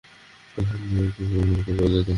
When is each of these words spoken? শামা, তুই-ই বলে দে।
শামা, 0.53 1.03
তুই-ই 1.15 1.73
বলে 1.79 1.99
দে। 2.05 2.09